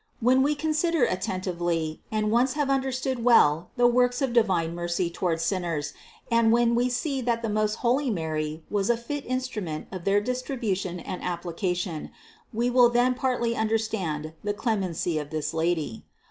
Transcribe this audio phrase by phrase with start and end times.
[0.19, 5.11] When we consider attentively and once have understood well the works of the divine mercy
[5.11, 5.93] toward sinners
[6.31, 8.97] and when 456 CITY OF GOD we see that the most holy Mary was a
[8.97, 12.09] fit instrument of their distribution and application,
[12.51, 16.03] we will then partly un derstand the clemency of this Lady.